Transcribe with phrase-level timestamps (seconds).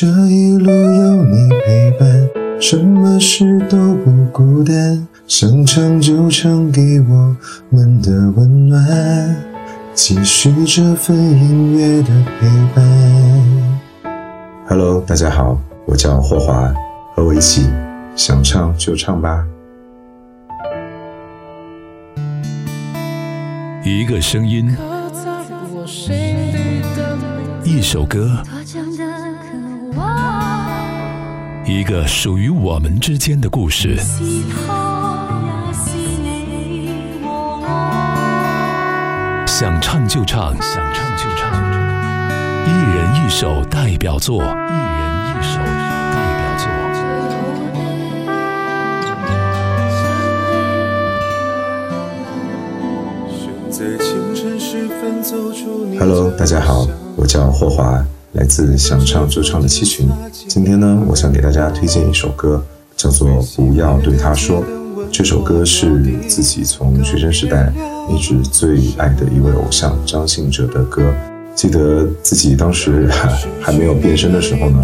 [0.00, 5.08] 这一路有你陪伴，什么事都不孤单。
[5.26, 7.36] 想唱就唱，给我
[7.68, 9.36] 们的温暖，
[9.94, 12.84] 继续这份音乐的陪伴。
[14.68, 16.72] Hello，大家好，我叫霍华，
[17.16, 17.66] 和我一起
[18.14, 19.44] 想唱就唱吧。
[23.84, 24.72] 一个声音，
[27.64, 28.40] 一首歌，
[31.64, 33.96] 一个属于我们之间的故事。
[39.46, 41.50] 想唱就唱，想唱就唱，
[42.64, 44.50] 一人一首代表作，一人
[45.28, 46.68] 一首代表作。
[55.98, 56.86] Hello，大家好，
[57.16, 60.08] 我叫霍华，来自想唱就唱的七群。
[60.46, 62.62] 今天呢，我想给大家推荐一首歌，
[62.94, 64.60] 叫做《不要对他说》。
[65.10, 67.72] 这首歌是自己从学生时代
[68.10, 71.10] 一直最爱的一位偶像张信哲的歌。
[71.54, 73.08] 记得自己当时
[73.60, 74.82] 还没有变声的时候呢，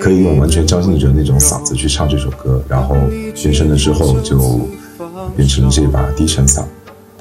[0.00, 2.94] 可以用完全张信哲那种嗓子去唱这首歌，然后
[3.34, 4.38] 变声了之后就
[5.36, 6.62] 变成了这把低沉嗓。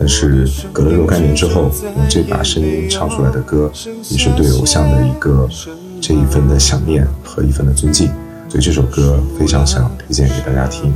[0.04, 3.72] 但是隔了若干年之后，用这把声音唱出来的歌，
[4.10, 5.48] 也是对偶像的一个
[6.02, 8.10] 这一份的想念和一份的尊敬。
[8.50, 10.94] 所以这首歌非常想推荐给大家听。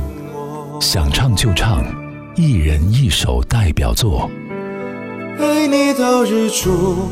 [0.78, 1.82] 想唱就唱，
[2.36, 4.30] 一人一首代表作。
[5.38, 7.08] 爱你到日出，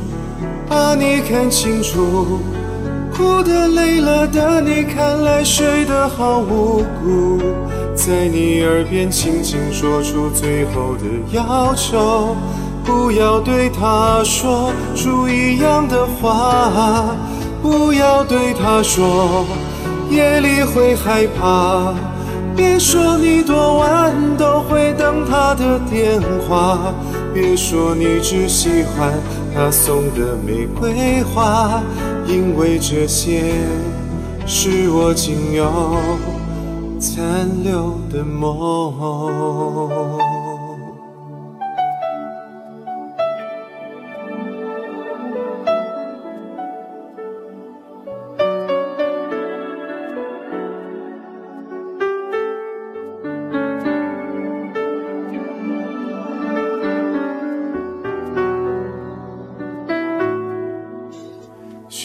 [0.69, 2.41] 把你看清楚，
[3.17, 7.41] 哭的累了的你，看来睡得好无辜。
[7.95, 12.37] 在你耳边轻轻说出最后的要求，
[12.85, 17.17] 不要对他说出一样的话，
[17.63, 19.47] 不要对他说
[20.11, 21.95] 夜里会害怕。
[22.57, 26.95] 别说你多晚都会等他的电话，
[27.35, 29.13] 别说你只喜欢
[29.55, 31.83] 他送的玫瑰花，
[32.27, 33.53] 因为这些
[34.47, 35.97] 是我仅有
[36.99, 38.95] 残留的梦。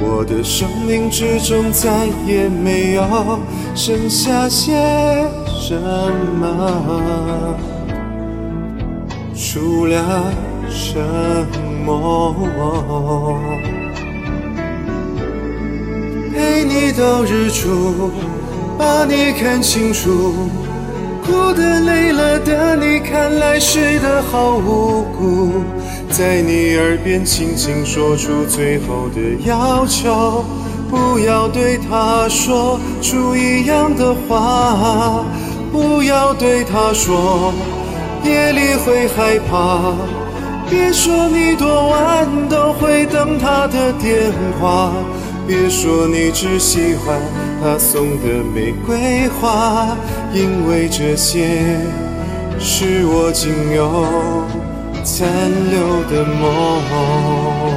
[0.00, 3.38] 我的生命之中再也没有
[3.74, 4.72] 剩下些
[5.46, 5.74] 什
[6.40, 7.54] 么，
[9.34, 10.32] 除了
[10.70, 11.02] 沉
[11.84, 12.34] 默。
[16.32, 18.10] 陪你到日出，
[18.78, 20.48] 把你看清楚，
[21.28, 25.52] 哭得累了的你，看来睡得好无辜。
[26.10, 30.42] 在你耳边轻轻说出最后的要求，
[30.88, 35.22] 不要对他说出一样的话，
[35.70, 37.52] 不要对他说
[38.24, 39.92] 夜里会害怕，
[40.70, 44.94] 别说你多晚都会等他的电话，
[45.48, 47.18] 别说你只喜欢
[47.62, 49.96] 他送的玫瑰花，
[50.34, 51.80] 因为这些
[52.60, 54.04] 是我仅有。
[55.04, 55.26] 残
[55.70, 57.67] 留的梦，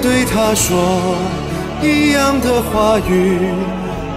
[0.00, 1.16] 对他说
[1.82, 3.38] 一样的话语，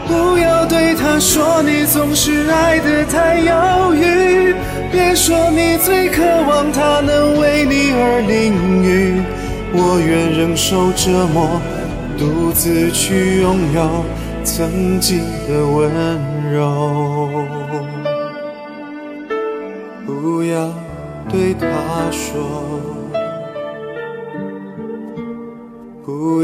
[0.08, 4.54] 不要对他说你总是爱得太犹豫。
[4.92, 9.22] 别说你最渴望他能为你而淋雨，
[9.74, 11.62] 我愿忍受折磨，
[12.18, 14.06] 独自去拥有
[14.44, 15.90] 曾经的温
[16.52, 17.30] 柔。
[20.06, 20.70] 不要
[21.30, 21.66] 对他
[22.12, 22.91] 说，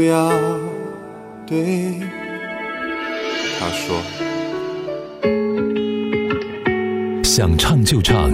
[0.08, 0.30] 要
[1.46, 1.94] 对。
[3.58, 4.00] 他说。
[7.22, 8.32] 想唱就唱，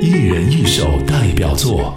[0.00, 1.96] 一人一首代表作。